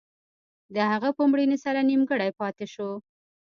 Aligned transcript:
د 0.75 0.77
هغه 0.91 1.09
په 1.17 1.23
مړینې 1.31 1.57
سره 1.65 1.79
نیمګړی 1.89 2.29
پاتې 2.39 2.65
شو. 2.73 2.89